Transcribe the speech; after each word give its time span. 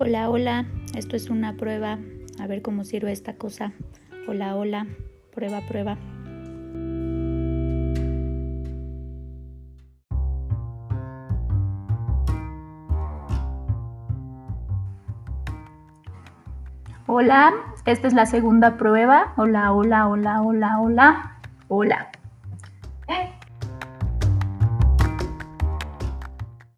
Hola, 0.00 0.30
hola, 0.30 0.64
esto 0.94 1.16
es 1.16 1.28
una 1.28 1.56
prueba, 1.56 1.98
a 2.38 2.46
ver 2.46 2.62
cómo 2.62 2.84
sirve 2.84 3.10
esta 3.10 3.34
cosa. 3.34 3.72
Hola, 4.28 4.54
hola, 4.54 4.86
prueba, 5.34 5.60
prueba. 5.62 5.98
Hola, 17.08 17.52
esta 17.84 18.06
es 18.06 18.14
la 18.14 18.26
segunda 18.26 18.76
prueba. 18.76 19.34
Hola, 19.36 19.72
hola, 19.72 20.06
hola, 20.06 20.42
hola, 20.42 20.80
hola, 20.80 21.38
hola. 21.66 22.08